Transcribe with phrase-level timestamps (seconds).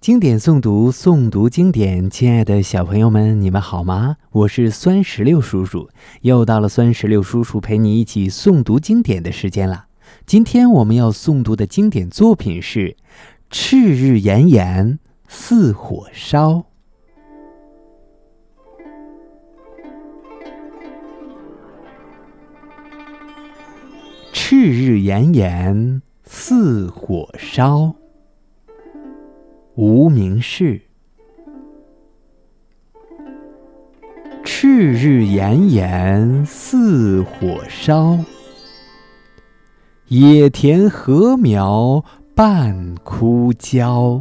[0.00, 2.08] 经典诵读，诵读经典。
[2.08, 4.16] 亲爱的小朋友们，你们好吗？
[4.30, 5.90] 我是酸石榴叔叔，
[6.20, 9.86] 又到了酸石榴叔叔陪你一起诵读经典的时间了。
[10.24, 12.90] 今天我们要诵读的经典作品是
[13.50, 16.52] 《赤日炎炎似火烧》。
[24.32, 27.96] 赤日炎炎似火烧。
[29.78, 30.80] 无名氏。
[34.44, 38.18] 赤日炎炎似火烧，
[40.08, 44.20] 野田禾苗半枯焦。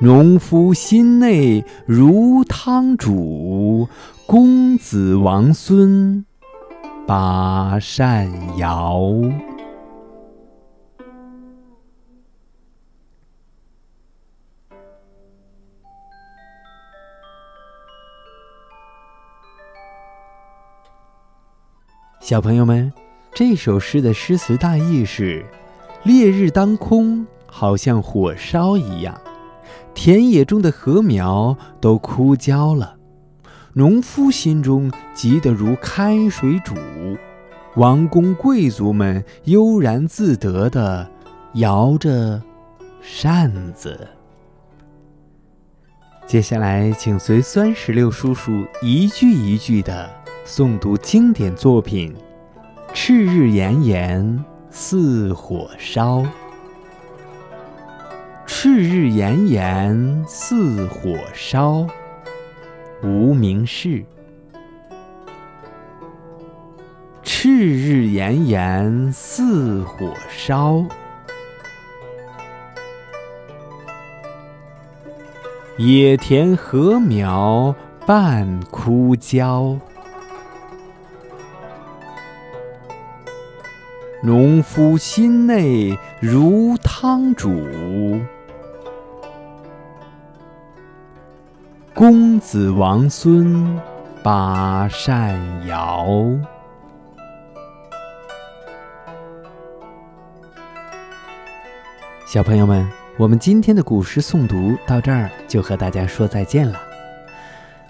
[0.00, 3.88] 农夫心内如汤煮，
[4.24, 6.24] 公子王孙
[7.08, 9.10] 把扇摇。
[22.30, 22.92] 小朋友们，
[23.34, 25.44] 这首诗的诗词大意是：
[26.04, 29.20] 烈日当空，好像火烧一样，
[29.94, 32.94] 田野中的禾苗都枯焦了，
[33.72, 36.76] 农夫心中急得如开水煮，
[37.74, 41.10] 王公贵族们悠然自得地
[41.54, 42.40] 摇着
[43.00, 44.06] 扇子。
[46.28, 50.19] 接下来，请随酸石榴叔叔一句一句的。
[50.50, 52.12] 诵读经典作品，
[52.92, 56.18] 《赤日炎炎似火烧》。
[58.46, 61.86] 赤日炎炎似火烧，
[63.00, 64.04] 无名氏。
[67.22, 70.84] 赤日炎炎似火烧，
[75.76, 77.72] 野田禾苗
[78.04, 79.78] 半枯焦。
[84.22, 88.20] 农夫心内如汤煮，
[91.94, 93.80] 公子王孙
[94.22, 96.06] 把扇摇。
[102.26, 106.78] 小朋友们，我们今天的古诗诵读到这儿就和大家说再见了。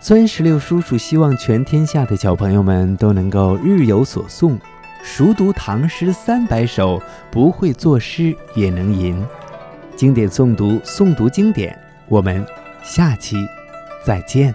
[0.00, 4.56] 酸石榴叔叔希望全天下的小朋友们都能够日有所诵。
[5.02, 9.24] 熟读唐诗三百首，不会作诗也能吟。
[9.96, 11.78] 经典诵读，诵读经典。
[12.08, 12.44] 我们
[12.82, 13.36] 下期
[14.04, 14.54] 再见。